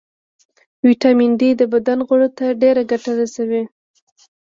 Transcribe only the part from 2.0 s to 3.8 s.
غړو ته ډېره ګټه رسوي